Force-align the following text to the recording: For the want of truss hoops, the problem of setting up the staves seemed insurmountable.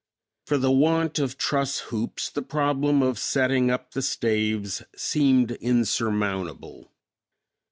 For 0.47 0.57
the 0.57 0.71
want 0.71 1.19
of 1.19 1.37
truss 1.37 1.77
hoops, 1.93 2.31
the 2.31 2.41
problem 2.41 3.03
of 3.03 3.19
setting 3.19 3.69
up 3.69 3.91
the 3.91 4.01
staves 4.01 4.81
seemed 4.97 5.51
insurmountable. 5.51 6.91